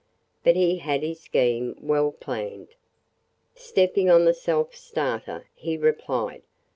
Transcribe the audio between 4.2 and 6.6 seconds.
the self starter, he replied.